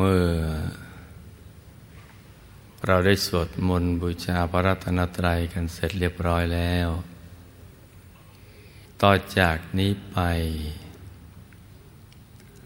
[0.00, 0.24] มื่อ
[2.86, 6.88] เราได้สวดมนต์บูชาพระรัตนตรัยกันเสร็จเรียบร้อยแล้ว
[9.02, 10.18] ต่อจากนี้ไป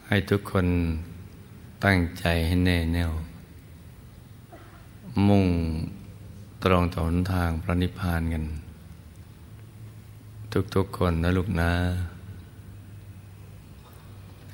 [0.07, 0.67] ให้ทุกคน
[1.85, 3.13] ตั้งใจให้แน่แน่ว
[5.29, 5.47] มุ่ง
[6.65, 8.45] ตรงต่อหนทางพระนิพพานกัน
[10.75, 11.73] ทุกๆคนนะลูกนะ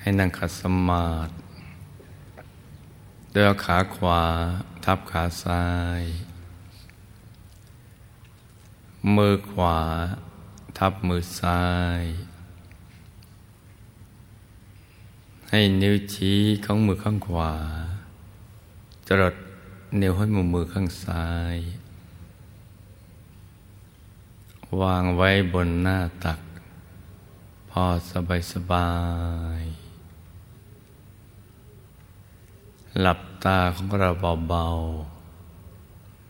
[0.01, 1.33] ให้นั่งขัดสมาธิ
[3.30, 4.23] โดยเอาขาขวา
[4.84, 5.65] ทับขาซ้า
[6.01, 6.02] ย
[9.16, 9.79] มือขวา
[10.79, 11.65] ทับมือซ้า
[12.01, 12.03] ย
[15.48, 17.53] ให้นิ้วชี้ของมือข้างขวา
[19.06, 19.34] จรด
[20.01, 21.56] นิ้วให้มือมือข้างซ้าย
[24.81, 26.41] วางไว้บนหน้าตัก
[27.70, 28.91] พอสบายสบา
[29.61, 29.62] ย
[32.99, 34.11] หลับตาของเรา
[34.49, 34.67] เบา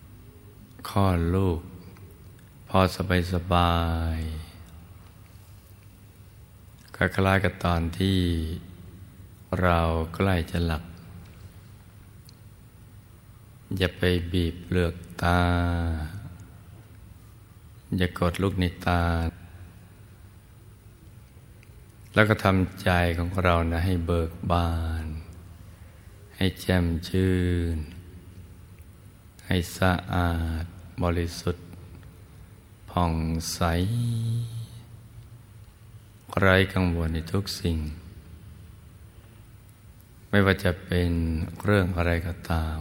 [0.04, 1.60] ๆข้อลูก
[2.68, 3.78] พอสบายสบา
[4.16, 4.18] ย
[6.96, 8.20] คล้ายๆกับตอนที่
[9.62, 9.80] เรา
[10.14, 10.82] ใกล้จะหลับ
[13.78, 15.40] อย่าไปบีบเปลือกตา
[17.96, 19.02] อย่ากดลูกในตา
[22.14, 24.70] แล้วก็ทำใจของเรานะให้เบิกบา
[25.04, 25.06] น
[26.42, 27.34] ให้แจ่มชื่
[27.74, 27.76] น
[29.46, 30.64] ให้สะอาด
[31.02, 31.66] บริสุทธิ์
[32.90, 33.14] ผ่อง
[33.52, 33.60] ใส
[36.40, 37.78] ไร้กังวลในทุกสิ่ง
[40.30, 41.10] ไม่ว่าจะเป็น
[41.64, 42.80] เรื่องอะไรก็ตาม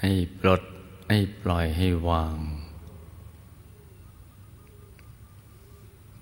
[0.00, 0.62] ให้ปลด
[1.08, 2.38] ให้ปล่อยให้วาง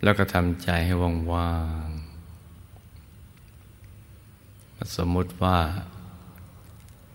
[0.03, 0.93] แล้วก็ทำใจให้
[1.35, 2.02] ว่าง
[4.97, 5.59] สมมติว่า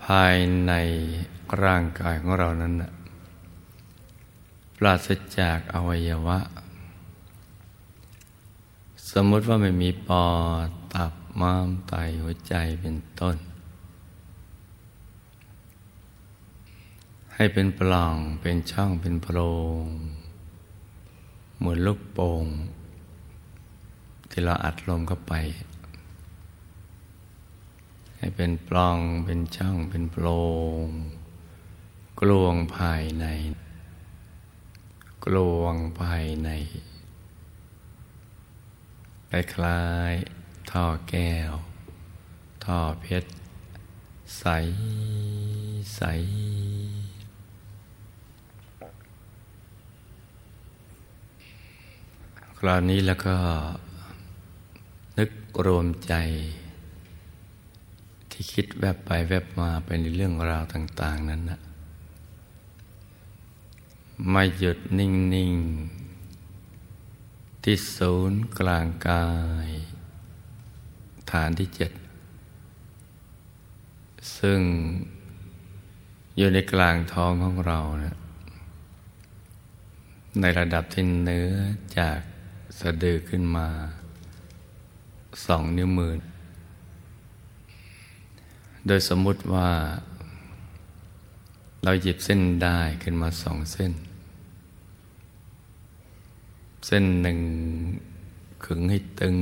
[0.06, 0.36] ภาย
[0.68, 0.74] ใน
[1.64, 2.74] ร่างกายของเรานั้น
[4.78, 6.40] ปราศจากอวัยวะ
[9.12, 10.28] สมมติว่าไม่มีปอ
[10.68, 13.38] ดตับม้ามไตหัวใจเป็นต้น
[17.36, 19.40] ให้เป็นปล่องเป็นช่องเป็นโพร
[19.84, 19.86] ง
[21.58, 22.46] เหมือนลูกโป่ง
[24.30, 25.34] ที่เราอัดลมเข้าไป
[28.18, 30.28] ให้เป็นปล่องเป็นช่องเป็นโพร
[30.86, 30.88] ง
[32.20, 33.26] กลวงภายใน
[35.26, 36.50] กลวงภายใน
[39.30, 41.54] คล้ายๆท่อแก้ว
[42.66, 43.32] ท่อเพชร
[44.40, 44.46] ใส
[45.96, 46.02] ใส
[52.60, 53.36] คราวนี้แล้วก็
[55.18, 55.32] นึก
[55.66, 56.14] รวมใจ
[58.40, 61.60] ที่คิดแวบไปแวบมาไปในเรื่องราวต่าง ๆ นั้นนะ
[64.30, 65.54] ไม่หยุดนิ่ง
[66.58, 69.26] ๆ ที่ศูนย์กลางกา
[69.68, 69.70] ย
[71.32, 71.92] ฐานที่เจ็ด
[74.38, 74.60] ซึ่ง
[76.38, 78.18] อยู่ในกลางท้องของเรานะ
[80.42, 81.52] ในระดับที่เนื้อ
[81.98, 82.20] จาก
[82.80, 83.68] สะดือขึ้นมา
[85.46, 86.14] สองนิ้วมือ
[88.88, 89.70] โดยสมมุติว่า
[91.84, 93.92] เราหยิบเส้นได้ขึ้นมาสองเส้น
[96.86, 97.40] เส้นหนึ่ง
[98.66, 99.38] ขึงให้ตึง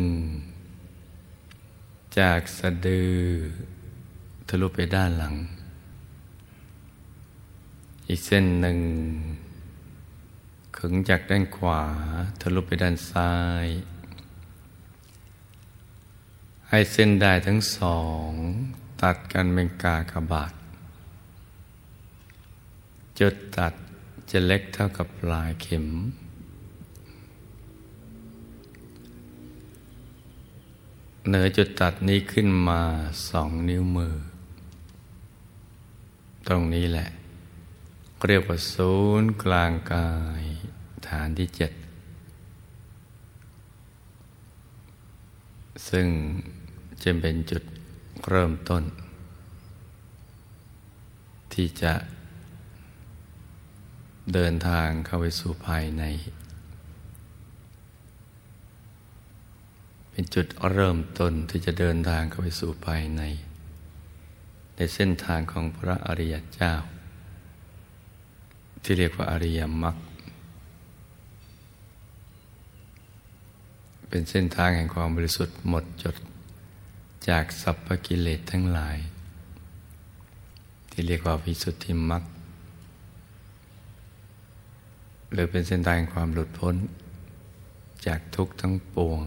[2.19, 3.15] จากสะดือ
[4.47, 5.35] ทะลุไปด้านหลัง
[8.07, 8.79] อีกเส้นหนึ่ง
[10.77, 11.81] ขึงจากด้านขวา
[12.41, 13.33] ทะลุไปด้านซ้า
[13.65, 13.67] ย
[16.69, 18.31] ให้เส้นได้ทั้งสอง
[19.01, 20.53] ตัดกันเป็นกากบาท
[23.19, 23.73] จุดตัด
[24.29, 25.87] จะเล็กเท่ากับปลายเข็ม
[31.27, 32.81] เหนือจุดตัดนี้ขึ้นมา
[33.29, 34.15] สองนิ้วมือ
[36.47, 37.07] ตรงนี้แหละ
[38.27, 40.09] เรียกว่าศูนย์กลางกา
[40.41, 40.43] ย
[41.07, 41.71] ฐานที่เจ็ด
[45.89, 46.07] ซึ่ง
[47.03, 47.63] จะเป็นจุด
[48.29, 48.83] เริ่มต้น
[51.53, 51.93] ที่จะ
[54.33, 56.03] เดินทางเข้าไปสู่ภายใน
[60.11, 63.21] เป็นจุดเริ่มต้นที่จะเดินทางเข้าไปสู่ภายใน
[64.75, 66.73] ในเส้นทางของพระอริยเจ้า
[68.83, 69.95] ที่เรียกว่าอริยมรรค
[74.09, 76.15] เป็นเส้นทางแห่งความบริสุทธิ์หมดจด
[77.29, 78.97] จากสัพพกิเลสทั้งหลาย
[80.91, 82.23] ที่เรียกว่าวิสุทธิมรรค
[85.31, 86.75] หรือเป็นเส้นทางความหลุดพ้น
[88.05, 89.23] จากทุกข์ทั้งปวง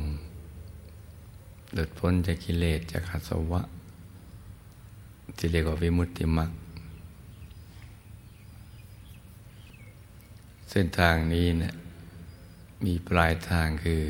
[1.72, 3.62] หลุดพ้นจากกิเลสจากอาสวะ
[5.36, 6.50] ที่เรียกว่าวิมุตติมรรค
[10.70, 11.74] เส้นทางนี้เนะี่ย
[12.84, 14.02] มีปลายทางคือ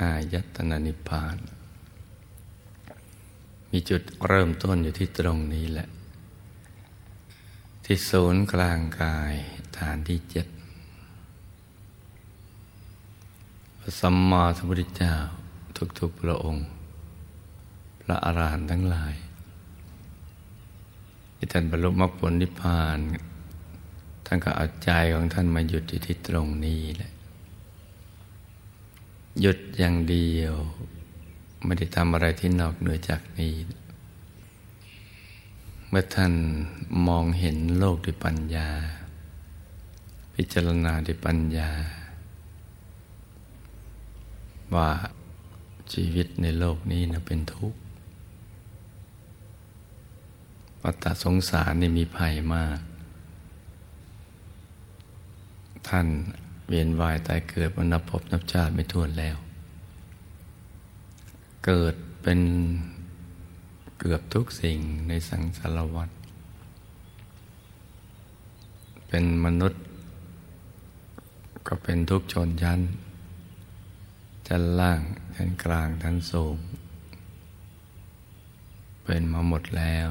[0.00, 1.36] อายตนะนิพพาน
[3.76, 5.88] มีจุดเริ่มต้นอยู่ที่ตรงนี้แหละ
[7.84, 9.34] ที่ศูนย์กลางกาย
[9.78, 10.46] ฐานที่เจ็ด
[14.00, 15.14] สัมมาสัมพุทธเจ้า
[15.98, 16.66] ทุกๆพระองค์
[18.00, 19.14] พระอรหันต์ทั้งหลาย
[21.36, 22.98] ที่ท่านบรรลุมรรคผลนิพพาน
[24.26, 27.12] ท่านก็เอาใจของท่านมาหยุดอยู่ที่ตรงนี้แหละ
[29.40, 30.54] หยุดอย่างเดียว
[31.64, 33.54] ไม่ได้ทำอะไรที่นอกเหนือจากนี้
[35.88, 36.32] เมื่อท่าน
[37.08, 38.68] มองเห็นโลกด้วยปัญญา
[40.34, 41.70] พิจารณาด้วยปัญญา
[44.74, 44.90] ว่า
[45.92, 47.78] ชีวิตในโลกนี้นะเป็นทุกข์
[50.82, 52.78] วัฏสงสารนี่มีภัยมาก
[55.88, 56.06] ท่าน
[56.68, 59.36] เวียนวายตายเกิดมานับพบนับชาติไม่ท้วนแล้ว
[61.64, 62.40] เกิดเป็น
[63.98, 64.78] เกือบทุกสิ่ง
[65.08, 66.10] ในสังสารวัฏ
[69.08, 69.82] เป็นมนุษย์
[71.66, 72.80] ก็เป็นทุกชนชั้น
[74.48, 75.00] ชั้นล่าง
[75.34, 76.56] ชั้นกลางชั้นสูง
[79.04, 80.10] เป็นมาหมดแล้ว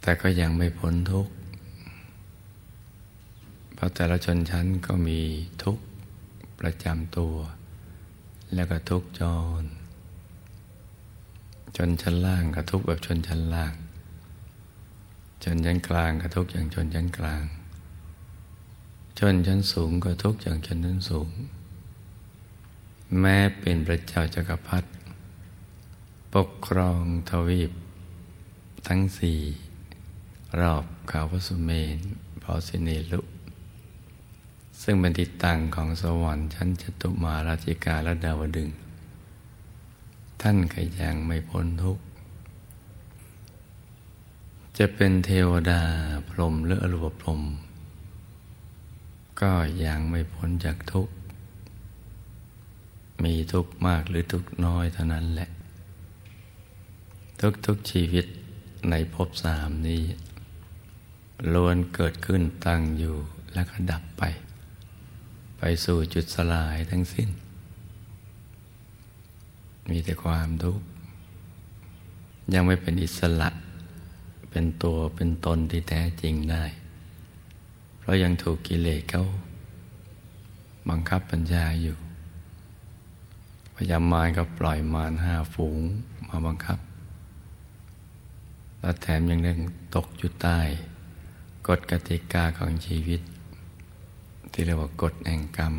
[0.00, 1.32] แต่ก็ยังไม่พ้นทุกข์
[3.74, 5.20] เพราะแต่ละชนชั้นก็มี
[5.62, 5.84] ทุกข์
[6.60, 7.36] ประจำตัว
[8.54, 9.22] แล้วก็ทุกข์จ
[9.60, 9.64] ร
[11.76, 13.74] ชนชั้นล่างก็ทุกแบบชนชั้นล่าง
[15.42, 17.44] ชนชั้นกลางก็ทุกอย่างชนชั้นกลาง
[19.18, 21.28] ชนชั้นสูงก็ทุกอย่างชนชั้นสูง
[23.20, 24.88] แม้เป็นพระเจ้าจักรพรรดิ
[26.34, 27.72] ปกครองทวีป
[28.88, 29.40] ทั้งสี่
[30.60, 31.98] รอบขาวสุเมน
[32.42, 33.20] พอสิเนลุ
[34.82, 38.70] ซึ่งเป็นทิศตั้งของสวรรค์ชั้นจตุมาราชิกาและดาวดึง
[40.40, 42.02] ท่านก็ยังไม่พ้นทุกข์
[44.78, 45.82] จะเป็นเทวดา
[46.28, 47.42] พรหมหรืออรูปพรหม
[49.40, 49.52] ก็
[49.84, 51.12] ยังไม่พ้นจากทุกข์
[53.24, 55.48] มีทุกข์มากหรือทุกข์น้อยเท่านั้นแหละ
[57.66, 58.26] ทุกๆชีวิต
[58.90, 60.02] ในภพสามนี้
[61.52, 63.16] ล้วนเกิดขึ้นตั้งอยู่
[63.52, 64.22] แล้วก็ดับไป
[65.58, 67.28] ไปสู่จุดสลายทั้งสิ้น
[69.88, 70.84] มีแต่ความทุกข์
[72.54, 73.48] ยังไม่เป็นอิสระ
[74.50, 76.64] เป็นตัวเป็นตนที่แท้จริงได้
[77.98, 79.24] เพราะยังถูกกิเลสเขา
[80.88, 81.96] บังคับปัญญาอยู่
[83.74, 85.80] พยายามมารก็ปล่อยมารห้าฝูง
[86.28, 86.78] มาบังคับ
[88.80, 89.58] และแถมยังเร่ง
[89.94, 90.60] ตกอยู่ใต้
[91.68, 93.20] กฎกติกาของชีวิต
[94.52, 95.74] ที่เรียกว่ากฎแห่งกรรม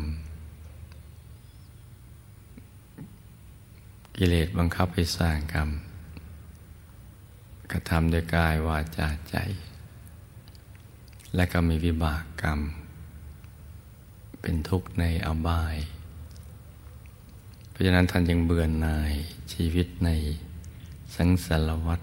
[4.16, 5.68] กิเลสบังคับให้สร้างกรรม
[7.72, 9.36] กระทำด้วยกายวาจาใจ
[11.34, 12.60] และก็มีวิบากกรรม
[14.40, 15.76] เป็นทุกข์ในอบาย
[17.70, 19.12] เพราะฉะนั้นท่านยังเบื่อหน่าย
[19.52, 20.10] ชีวิตใน
[21.16, 22.00] สังสารวัฏ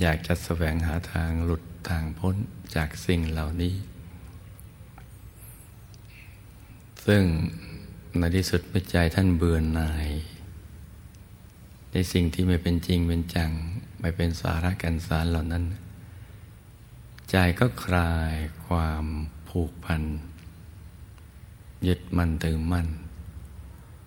[0.00, 2.34] อยากจะแสวงหาทางหลุดทางพ้น
[2.74, 3.74] จากสิ่งเหล่านี้
[7.06, 7.22] ซึ่ง
[8.18, 10.08] ในที่สุดเมื่อใจท่านเบื่อหน่าย
[11.92, 13.50] ในสิ่งที่ไม่เป็นจริงเป็นจัง
[14.00, 15.64] ไม่เป็นสาระกันสารเหล่านั้น
[17.30, 18.34] ใจก็คลาย
[18.66, 19.04] ความ
[19.48, 20.02] ผูกพัน
[21.86, 22.88] ยึดมั่นถือมั่น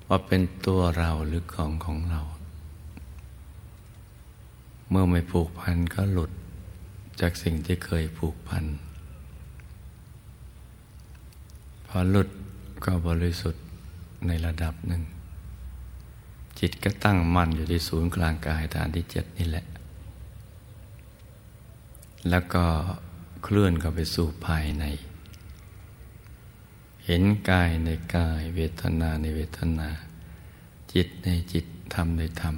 [0.08, 2.22] ว่าเป็นตัวเราหรือของของเรา
[4.90, 6.32] เมื่อไม่ผูกพันก็หลุด
[7.20, 8.66] จากสิ่งที่เคยผูกพัน
[11.88, 12.30] พอหลุด
[12.86, 13.63] ก็บริสุทธิ์
[14.28, 15.04] ในระดับหนึ่ง
[16.60, 19.66] จิตก็ตั้งมั่นอยู่ที่ศูนย์กลางกายฐานที่เจ็ดนี่แหละ
[22.30, 22.66] แล้วก็
[23.44, 24.86] เคลื่อนเข้าไปสู่ภายใน
[27.06, 29.90] เห็นกายในกายเวทนาในเวทนา
[30.94, 32.58] จิตในจิตธรรมในธรรม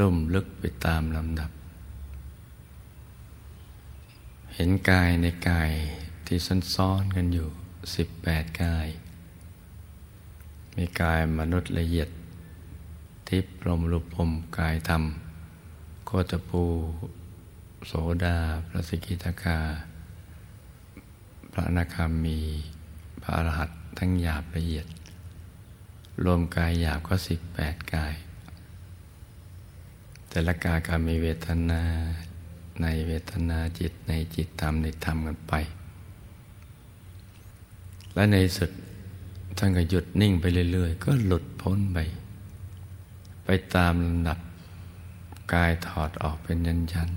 [0.00, 1.50] ล่มลึกไปตามลำดับ
[4.54, 5.70] เห็นกายในกาย
[6.26, 6.38] ที่
[6.74, 7.48] ซ้อนๆกันอยู่
[7.94, 8.88] สิบแปดกาย
[10.76, 12.08] มีกายมนุษย์ละเอียด
[13.28, 15.02] ทิพพรมรูปพรมกายธรรม
[16.06, 16.64] โคตปู
[17.86, 17.92] โส
[18.24, 19.58] ดา พระสิกิตาคา
[21.52, 22.38] พระนาคามี
[23.22, 24.86] พระอรหัตทั้งหยาบละเอียด
[26.24, 28.14] รวมกายหยาบก็สิบแปดกาย
[30.28, 31.82] แต่ละกายก็มีเวทนา
[32.82, 35.54] ในเวทนาจิตในจิตธรรมในธรรมกันไป
[38.14, 38.70] และในสุด
[39.58, 41.98] ท่านก็หยุดนิ่งไปเรื่อยๆ ก็หลุดพ้นไป
[43.44, 44.38] ไปตามลำดับ
[45.52, 47.10] กายถอดออกเป็นยันยัน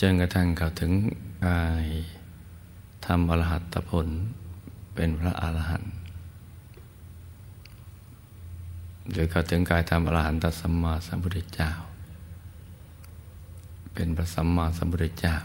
[0.00, 0.92] จนกระทั่งเขาถึง
[1.46, 1.86] กาย
[3.06, 4.08] ทำอรหัตผล
[4.94, 5.92] เป็นพระอรหันต์
[9.10, 11.70] หรือเขาถึงกายทำอรหันตสัมมาสัมพุทธเจ้า
[13.94, 15.36] เป็นพระสัมมาสัมพุทธเจ้า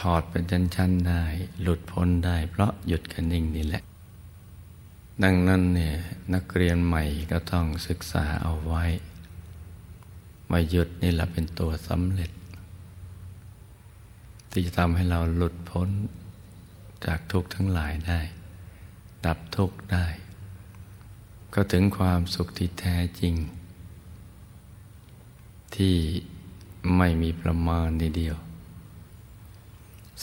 [0.00, 1.24] ถอดเป็นชั้นๆได้
[1.62, 3.82] หลุดพ้นได้ เพราะหยุดกันนิ่งนี่แหละ
[5.22, 5.94] ดังนั้นเนี่ย
[6.34, 8.84] นักเรียนใหม่ก็ต้องศึกษาเอาไว้
[10.50, 12.30] มาหยุดนี่แหละเป็นตัวสำเร็จ
[14.50, 15.88] ที่จะทำให้เราหลุดพ้น
[17.04, 18.20] จากทุกข์ทั้งหลายได้
[19.24, 20.06] ดับทุกข์ได้
[21.54, 23.34] ก็ถึงความสุขที่แท้จริง
[25.76, 25.96] ที่
[26.96, 28.36] ไม่มีประมาณนเดียว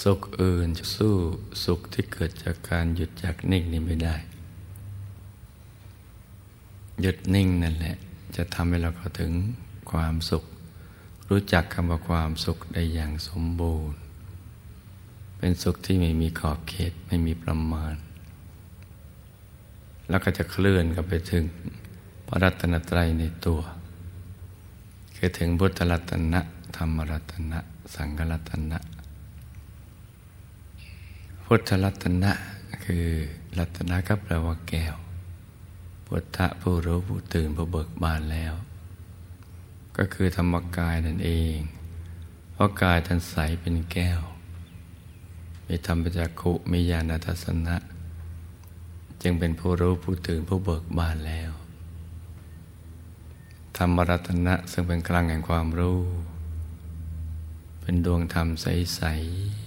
[0.03, 1.15] สุขอื่นจะสู้
[1.63, 4.15] สุขที่เกิดจากการหยุดจากนิ่งนี่ไม่ได้
[7.01, 7.95] หยุดนิ่งนั่นแหละ
[8.35, 9.31] จะทำให้เราเข้าถึง
[9.91, 10.43] ความสุข
[11.29, 13.97] รู้จักคำว่าความสุขได้อย่างสมบูรณ์
[15.37, 17.95] เป็นสุขที่ไม่มีขอบเขตไม่มีประมาณ
[20.09, 21.43] แล้วก็จะเคลื่อนกันไปถึง
[22.27, 23.61] พระรัตนตรัยในตัว
[25.15, 26.41] คือถึงพุทธรัตนะ
[26.75, 27.59] ธรรมรัตนะ
[27.95, 28.79] สังฆรัตนะ
[31.51, 32.31] พุทธรัตนะ
[32.85, 33.07] คือ
[33.57, 34.95] รัตนะก็แปลว่าแก้ว
[36.05, 38.53] พุทธะผู้รู้ผู้ตื่นผู้เบิกบานแล้ว
[39.97, 41.57] ก็คือธรรมกายนั่นเอง
[42.51, 44.19] เพราะกายท่านใสเป็นแก้ว
[45.67, 47.75] มีธรรมจักขุมีญาณทัศนะ
[49.21, 51.51] จึงเป็นผู้รู้ผู้ตื่นผู้เบิกบานแล้ว
[53.77, 55.99] ธรรมรัตนะซึ่งเป็นกลางแห่งความรู้
[57.81, 59.58] เป็นดวงธรรมใสๆ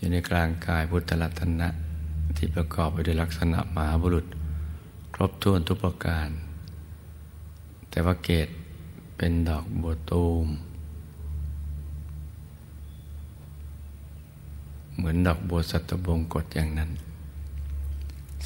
[0.00, 1.68] อยู่ในกลางกายพุทธรัตนะ
[2.36, 4.26] ที่ประกอบไปด้วยลักษณะมหาบุรุษ
[5.14, 6.28] ครบถ้วนทุกประการ
[7.90, 8.48] แต่ว่าเกต
[9.16, 10.46] เป็นดอกบัวตูม
[14.96, 16.90] เหมือนดอกบัวสัตบงกฎอย่างนั้น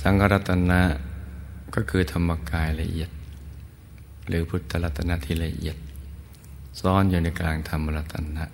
[0.00, 0.80] สังฆรัตนะ
[1.74, 3.10] ก็คือธรรมกายละเอียด
[4.28, 5.76] หรือพุทธรัตนะที่ละเอียด
[6.80, 8.44] ซ่อนอยู่ในกลางธรรมรัตนะ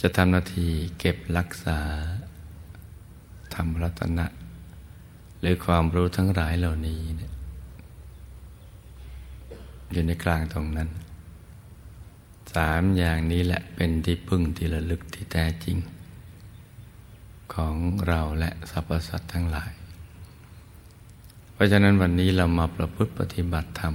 [0.00, 1.78] จะทำหน้าที่เก็บรักษา
[3.54, 4.26] ธรรมรัตนะ
[5.40, 7.22] หรือความรู้ทั้งหลายเหล่านี้น
[9.92, 10.88] อยู่ในกลางตรงนั้น
[12.54, 15.76] สามอย่างนี้แหละเป็นที่พึ่งที่ระลึกที่แท้จริง
[17.54, 17.74] ของ
[18.08, 19.70] เราและสรรพสัตว์ทั้งหลาย
[21.52, 23.94] เพราะฉะนั้นวันนี้เรามาประพฤติปฏิบัติธรรม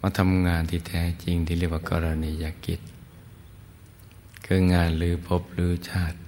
[0.00, 2.80] มาทำงานที่แท้จริงที่เรียกว่ากรณียกิจ
[4.46, 6.18] คืองานหรือภพหรือชาติ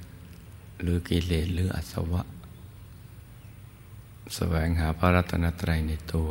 [0.80, 2.22] หรือกิเลสหรืออสวะ
[4.34, 6.30] แสวงหาพระรัตนตรัยในตัว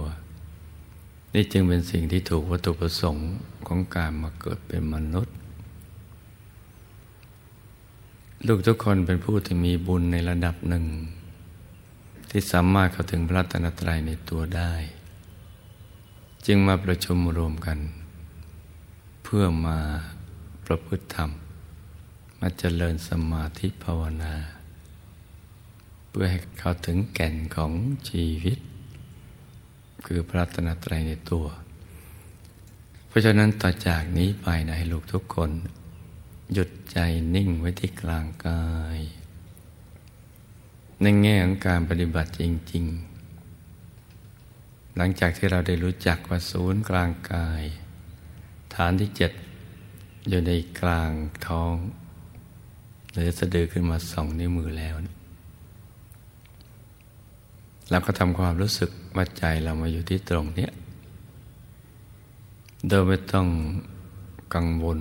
[1.34, 3.30] นี่จึงเป็นสิ่งที่ถูกวัตถุประสงค์
[3.68, 5.36] ของการมาเกิดเป็นมนุษย์
[8.48, 10.86] ลูกทุกคนเป็นผู้ที่มีบุญในระดับหนึ่ง
[12.30, 14.74] ที่สามารถเข้าถึงพระรัตนตรัยในตัวได้
[16.46, 17.78] จึงมาประชุมรวมกัน
[19.24, 19.78] เพื่อมา
[20.66, 21.32] ประพฤติธรรม
[22.48, 24.36] มาเจริญสมาธิภาวนา
[26.10, 27.72] เพื่อให้เขาถึงแก่นของ
[28.10, 28.60] ชีวิต
[30.06, 31.46] คือพระตนตรัยในตัว
[33.08, 35.52] เพราะฉะนั้นต่อจากนี้ไปนะให้ลูกทุกคน
[36.54, 36.98] หยุดใจ
[37.36, 38.66] นิ่งไว้ที่กลางกา
[38.98, 39.00] ย
[41.02, 42.86] ในแง่ของการปฏิบัติจริง
[44.12, 47.64] ๆหลังจากที่เราได้รู้จักว่าศูนย์กลางกาย
[48.76, 49.32] ฐานที่เจ็ด
[50.30, 51.12] อยู่ในกลาง
[51.48, 51.76] ท้อง
[53.16, 54.96] หรือสะดือขึ้นมาสองนิ้วมือแล้ว
[57.90, 60.68] เราก็ทำความรู้สึกว่าใจเรามาอยู่ที่ตรงนี้
[62.88, 63.48] โดยไม่ต้อง
[64.56, 65.00] กังวล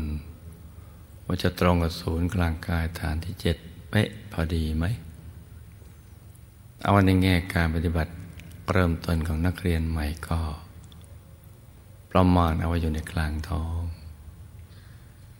[1.27, 3.57] ว่าจะตรงกับศูนย์กลางกายฐานที่เจ็ด
[3.91, 4.85] เป๊ะพอดีไหม
[6.85, 8.13] เอาในแง่การปฏิบัติ
[8.73, 10.41] เริ่มต้นของนักเรียนใหม่ก็
[12.11, 13.81] ประมาณเอาไว้อยู่ในกลางท้อง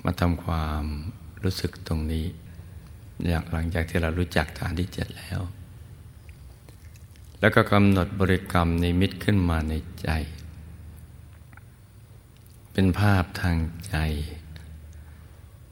[0.05, 0.85] มาทำความ
[1.43, 2.27] รู้สึกตรงนี้
[3.27, 5.41] อย่างหลังจากที่เรารู้จักฐานที่เจ็ดแล้ว
[7.41, 10.11] แล้วก็กำหนดบริกรรมนิมิตขึ้นมาในใจ
[12.73, 13.57] เป็นภาพทาง
[13.89, 13.97] ใจ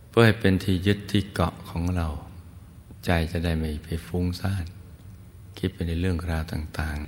[0.09, 2.09] เพื่อให้เป็นที่ยึดที่เกาะของเรา
[3.05, 4.65] ใจจะได้ไม่ไปฟุ้งซ่าน
[5.59, 6.99] คิดไปในเรื่องราวต่าง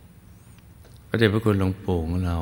[0.00, 2.38] ๆ พระเดชพระคุณหลวงปู่ของเรา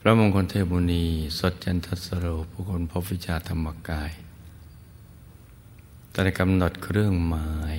[0.00, 1.04] พระมงคลเทพมุนี
[1.38, 4.10] สดจันทสโรผู้คนพบวิชาธรรมกาย
[6.18, 7.78] ตอนกำหนดเครื่องหมาย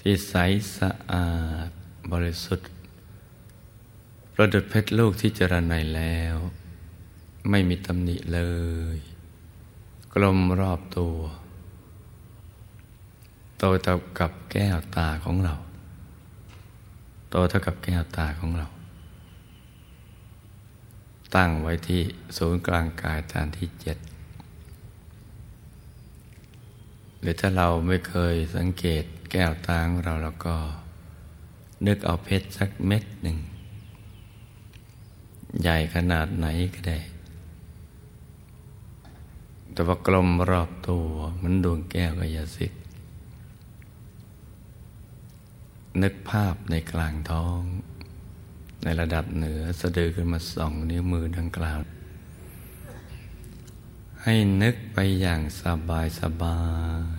[0.00, 0.34] ที่ใส
[0.78, 1.30] สะอา
[1.68, 1.70] ด
[2.12, 2.68] บริสุทธิ์
[4.34, 6.36] ประดุดเพชรลูกที่เจรไนแล้ว
[7.50, 8.40] ไม่มีตำหนิเล
[8.96, 8.98] ย
[10.14, 11.18] กลมรอบตัว
[13.58, 15.54] โตเท่ากับแก้วตาของเรา
[17.30, 18.66] โตเท่ากับแก้วตาของเรา
[21.34, 22.02] ตั้งไว้ที่
[22.36, 23.98] ศูนย์กลางกายฐานที่เจ็ด
[27.20, 30.56] หรือถ้าเราไม่เคยสังเกตแก้วตาของเราแล้วก็
[31.86, 33.38] นึกเอาเพชรสักเม็ดหนึ่ง
[35.62, 36.98] ใหญ่ขนาดไหนก็ได้
[39.72, 41.06] แต่ว่ากลมรอบตัว
[41.42, 42.82] มันดวงแก้วกายสิทธิ์
[46.02, 47.60] นึกภาพในกลางท้อง
[48.82, 51.78] ในระดับเหนือสะดือขึ้นมาสองนิ้วมือดังกล่าว
[54.30, 56.60] ให้นึกไปอย่างสบายสบา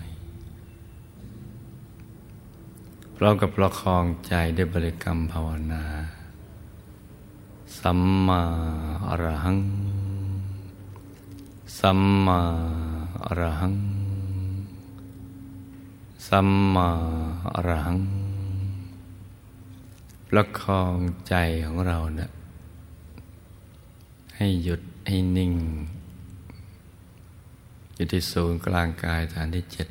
[0.02, 0.04] ย
[3.14, 5.84] พร้อมกับประคองใจด้วยบริกรรมภาวนา
[7.78, 8.42] สัมมา
[9.08, 9.58] อรหัง
[11.78, 12.40] สัมมา
[13.24, 13.74] อรหัง
[16.28, 16.88] สัมมา
[17.54, 17.98] อรหัง
[20.28, 20.96] ประคอง
[21.28, 21.34] ใจ
[21.66, 22.30] ของเราเนะี่ย
[24.36, 25.54] ให้หยุดให้นิ่ง
[28.00, 29.88] อยู่ที่ศูนย์กลางกายฐานที่เจ็ด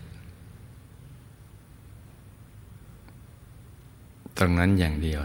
[4.37, 5.21] ตรงนั้นอย่างเดียว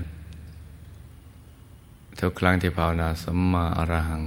[2.19, 4.25] ทุกครั้งที่ภาวนาสัมมาอรหัง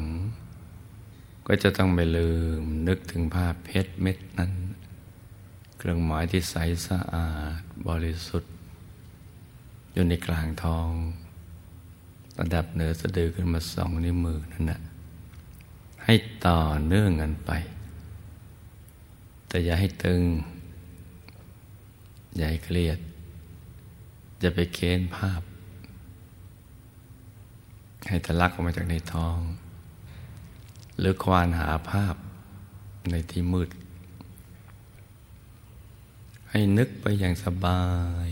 [1.47, 4.51] ก็จะต้องไม่ลืมนึกถึงภาพเพชรเม็ดนั้น
[5.77, 6.55] เครื่องหมายที่ใส
[6.87, 8.53] สะอาดบริสุทธิ์
[9.93, 10.89] อยู่ในกลางทอง
[12.39, 14.79] ระดับเหนือสะดือขึ้นมาสองนิ้วมือนั่นนะ
[16.03, 16.13] ให้
[16.45, 17.53] ต่อเนื่องกันไป
[19.47, 20.21] แต่อย่าให้ตึง
[22.35, 22.99] อย่าให้เครียด
[24.41, 25.41] จะไปเค้นภาพ
[28.07, 29.39] ให้ทะลักออกมาจากในท้อง
[30.99, 32.15] หรือควานหาภาพ
[33.11, 33.69] ในที่มืด
[36.49, 37.83] ให้นึกไปอย่างสบา
[38.25, 38.27] ย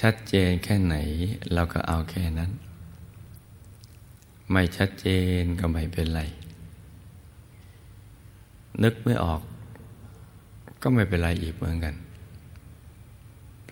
[0.00, 0.96] ชัดเจนแค่ไหน
[1.52, 2.50] เราก็เอาแค่นั้น
[4.52, 5.06] ไม่ชัดเจ
[5.40, 6.22] นก็ไม่เป็นไร
[8.84, 9.40] นึกไม่ออก
[10.82, 11.94] ก็ไม่เป็นไรอีกเหมือนกัน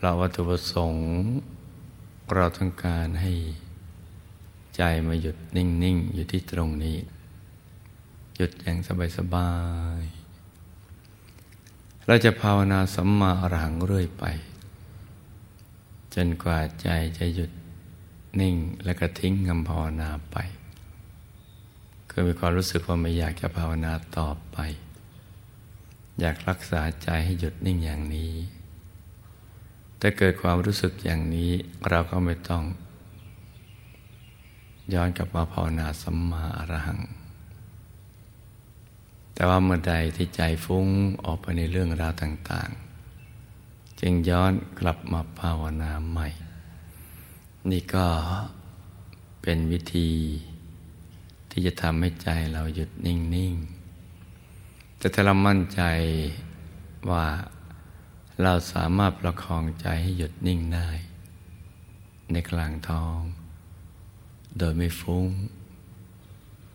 [0.01, 1.07] เราวัตถุประสงค์
[2.35, 3.33] เราต้องการให้
[4.77, 6.97] ใจมาหยุดนิ่ง ๆ อยู่ที่ตรงนี้
[8.37, 8.77] หยุดอย่าง
[9.18, 9.51] สบา
[10.01, 10.18] ย ๆ
[12.07, 14.25] เราจะภาวนาสัมมาอรหังเรื่อยไป
[16.14, 17.51] จนกว่าใจจะหยุด
[18.40, 20.37] นิ่งและก็ทิ้งคำภาวนาไป
[22.11, 24.59] คือมีความรู้สึกว่าไม่อยากจะภาวนาต่อไป
[26.20, 28.33] อยากรักษาใจให้หยุดนิ่งอย่างนี้
[29.98, 31.50] แต่เกิดความรู้สึกอย่างนี้
[31.88, 32.64] เราก็ไม่ต้อง
[34.94, 37.00] ย้อนกลับมาภาวนาสัมมาอรหัง
[39.35, 40.87] แต่ว่าเมื่อใดที่ใจฟุ้ง
[41.24, 42.70] ออกไปในเรื่องราวต่าง
[43.35, 46.28] ๆ จึงย้อนกลับมาภาวนาใหม่
[47.70, 48.07] นี่ก็
[49.42, 50.11] เป็นวิธี
[51.50, 53.78] ที่จะทำให้ใจเราหยุดนิ่ง ๆ
[54.99, 55.83] แต่ถ้าเรามั่นใจ
[57.11, 57.27] ว่า
[58.43, 60.89] เราสามารถประคองใจให้หยุดนิ่งได้
[62.33, 63.19] ในกลางท้อง
[64.59, 65.27] โดยไม่ฟุ้ง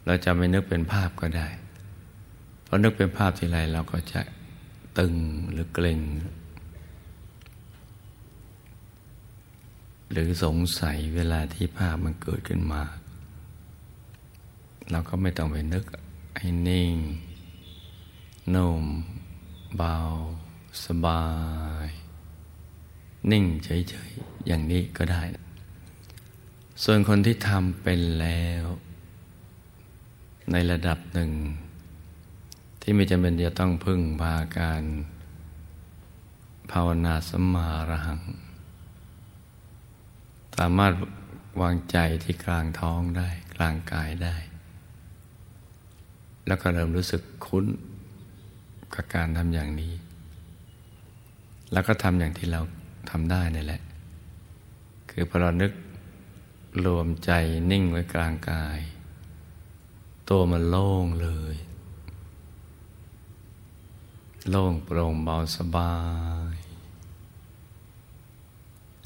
[0.06, 1.48] เราจะไม่นึกเป็นภาพก็ได้
[2.64, 4.22] เพราะนึกเป็นภาพทีไรเราก็จะ
[4.98, 5.16] ตึง
[5.52, 6.02] หรือเกร็ง
[10.12, 12.84] หรือสงสัยเวลาที่ภาพมันเกิดขึ้นมา
[14.92, 15.84] เราก็ไม่ต้องไปนึก
[16.38, 16.94] ให้นิ่ง
[18.56, 18.84] นุ่ม
[19.77, 19.95] เบา
[20.86, 21.25] สบา
[21.88, 21.89] ย
[23.32, 25.23] นิ่งเฉยๆ อย่างนี้ก็ได้
[26.84, 28.65] ส่วนคนที่ทำเป็นแล้ว
[30.51, 31.32] ในระดับหนึ่ง
[32.82, 34.84] ที่ไม่จำเป็นจะต้องพึ่งพาการ
[36.71, 38.21] ภาวนาสมาระหัง
[40.58, 40.93] สามารถ
[41.62, 44.36] วางใจที่กลางท้องได้ กลางกายได้
[46.47, 47.65] แล้วก็เริ่มรู้สึกคุ้น
[48.95, 49.93] กับการทำอย่างนี้
[51.71, 52.62] แล้วก็ทำอย่างที่เรา
[53.10, 53.82] ทำได้นี่แหละ
[55.10, 55.71] คือพอเรานึก
[56.86, 57.32] รวมใจ
[57.71, 58.79] นิ่งไว้กลางกาย
[60.29, 61.56] ตัวมันโล่งเลย
[64.49, 65.93] โล่งโปร่งเบาสบา
[66.53, 66.56] ย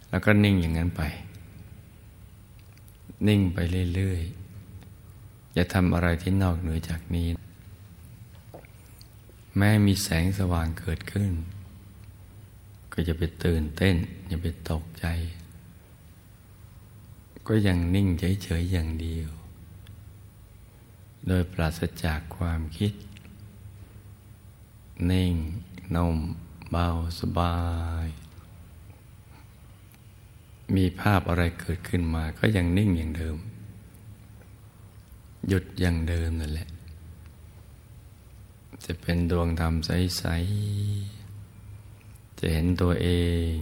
[0.09, 1.01] แล้วก็นิ่งอย่างนั้นไป
[3.27, 3.57] นิ่งไป
[3.95, 7.27] เรื่อยๆอย่าทำอะไรที่นอกเหนือจากนี้
[9.57, 11.31] แม้มีแสงสว่างเกิดขึ้น
[12.93, 13.95] ก็จะไปตื่นเต้น
[14.27, 15.05] อย่าไปตกใจ
[17.47, 19.29] ก็ยังนิ่งเฉยๆอย่างเดียว
[21.27, 22.93] โดยปราศจากความคิด
[25.11, 25.33] นิ่ง
[25.95, 26.17] นม
[26.71, 26.87] เบา
[27.19, 27.55] สบา
[28.05, 28.07] ย
[30.75, 33.37] มีภาพอะไรเกิดขึ้นมา ก็ยังนิ่งอย่างเดิม
[35.47, 36.69] หยุดอย่างเดิมนั่นแหละ
[38.85, 40.23] จะเป็นดวงธรรมใส
[41.51, 43.09] ๆ จะเห็นตัวเอ
[43.51, 43.53] ง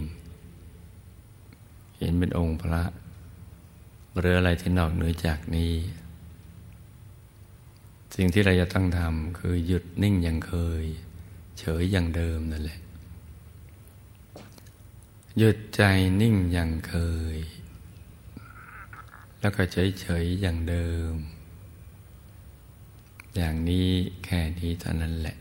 [1.98, 2.82] เห็นเป็นองค์พระ
[4.18, 5.74] หรืออะไรที่นอกเหนือจากนี้
[8.14, 10.84] สิ่งที่เราจะต้องทำคือหยุดนิ่งอย่างเคย
[11.58, 12.80] เฉยอย่างเดิมนั่นแหละ
[15.38, 15.82] หยุดใจ
[16.20, 16.94] นิ่งอย่างเค
[17.34, 17.36] ย
[19.40, 21.12] แล้วก็เฉยเฉยอย่างเดิม
[23.36, 23.88] อย่างนี้
[24.24, 25.36] แค่นี้เท่านั้นแหละ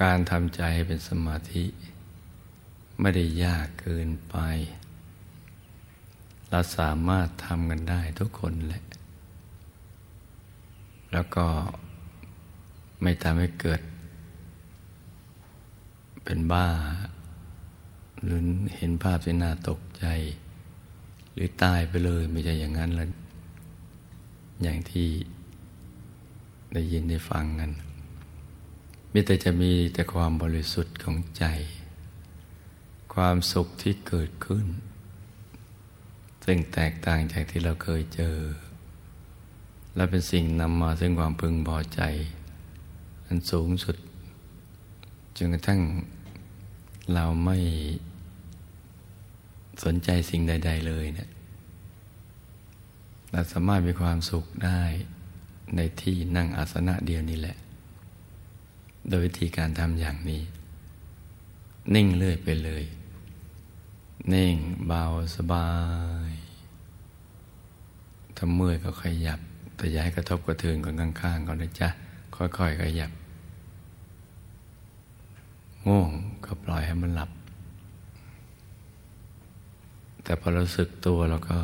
[0.00, 1.64] การทำใจให้เป็นสมาธิ
[3.00, 4.36] ไม่ได้ยากเกินไป
[6.50, 8.84] เราสามารถทำกันได้ทุกคนแหละ
[11.12, 11.46] แล้วก็
[13.02, 13.80] ไม่ทำให้เกิด
[16.24, 16.68] เป็นบ้า
[18.22, 18.38] หรือ
[18.76, 20.06] เห็นภาพที่น่าตกใจ
[21.32, 23.08] หรือตายไปเลยไม่ใช่อย่างนั้นแล้ว
[24.62, 25.08] อย่างที่
[26.74, 27.72] ได้ยินได้ฟังกัน
[29.12, 31.44] มีแต่จะมีแต่ความบริสุทธิ์ของใจ
[33.14, 34.66] ความสุขที่เกิดขึ้น
[36.44, 38.38] ซึ่งแตกต่างจากที่เราเคยเจอ
[39.94, 42.00] และเป็นสิ่งนำมาซึ่งความพึงพอใจ
[43.26, 43.96] อันสูงสุด
[45.36, 45.80] จนกระทั่ง
[47.14, 47.58] เราไม่
[49.84, 51.30] สนใจสิ่งใด ๆ เลยเนี่ย
[53.32, 54.80] เราสามารถมีความสุขได้
[55.76, 57.56] ในที่นั่งอาสนะเดียวนี้แหละ
[59.08, 60.42] โดยวิธีการทำอย่างนี้
[61.94, 62.84] นิ่งเลื่อยไปเลย
[64.32, 64.54] นิ่ง
[64.86, 65.04] เบา
[65.36, 65.68] สบา
[66.30, 66.32] ย
[68.36, 69.40] ถ้าเมื่อยก็ขยับ
[69.76, 71.88] แต่อย้ายกระทบกระเทือนคนข้างๆก่อนนะจ๊ะ
[72.36, 73.10] ค่อยๆขยับ
[75.86, 76.10] ง่วง
[76.44, 77.30] ก็ปล่อยให้มันหลับ
[80.22, 81.58] แต่พอเราสึกตัวเราก็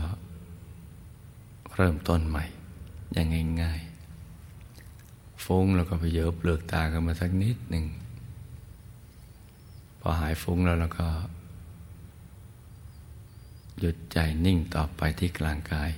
[1.75, 2.45] เริ่มต้นใหม่
[3.13, 3.27] อย่าง
[3.63, 3.98] ง่ายๆ
[5.49, 7.85] ฟุ้งแล้วก็ไปเยอะเปลือกตากันมาสักนิดหนึ่ง
[10.01, 11.09] พอหายฟุ้งแล้วเราก็
[13.79, 15.91] หยุดใจนิ่งต่อไปที่กลางกาย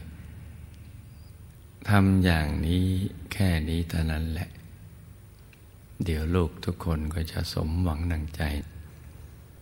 [1.88, 2.84] ทำอย่างนี้
[3.32, 4.48] แค่นี้เท่านั้นแหละ
[6.04, 8.42] เดี๋ยวลูกทุกคนก็จะสมหวังดังใจ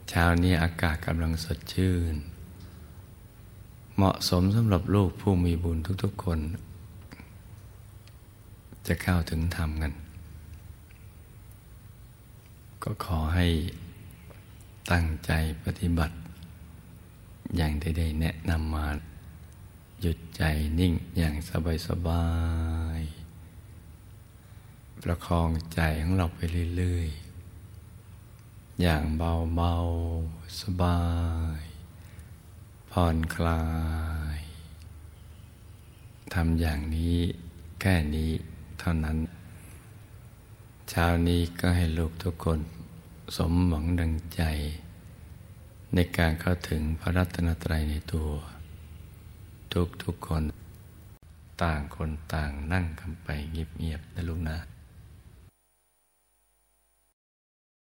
[0.09, 2.14] เช้านี้อากาศกำลังสดชื่น
[3.96, 6.40] เหมาะสมสำหรับลูกผู้มีบุญทุกๆคน
[8.87, 9.93] จะเข้าถึงธรรมกัน
[12.83, 13.47] ก็ขอให้
[14.91, 15.31] ตั้งใจ
[15.64, 16.17] ปฏิบัติ
[17.57, 18.87] อย่างที่ได้แนะนำมา
[20.01, 20.43] หยุดใจ
[20.79, 22.27] นิ่งอย่างสบายสบา
[22.99, 23.01] ย
[25.03, 26.38] ประคองใจของเราไป
[26.77, 31.01] เรื่อยๆ อย่างเบาๆ สบา
[31.61, 31.62] ย
[32.91, 33.62] ผ่อนคลา
[34.38, 34.41] ย
[36.35, 37.19] ทำอย่างนี้
[37.81, 38.31] แค่นี้
[38.81, 39.19] เท่านั้น
[40.91, 42.61] เช้านี้ก็ให้ลูกทุกคน
[43.37, 44.43] สมหวังดังใจ
[45.95, 48.29] ในการเข้าถึงพระรัตนตรัยในตัว
[49.73, 50.43] ทุกทุกคน
[51.62, 54.59] ต่างคนต่างนั่งกันไปเงียบๆนะลูกนะ